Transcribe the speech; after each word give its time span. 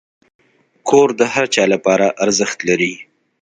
کور 0.87 1.07
د 1.19 1.21
هر 1.33 1.45
چا 1.53 1.63
لپاره 1.73 2.05
ارزښت 2.23 2.57
لري. 2.69 2.93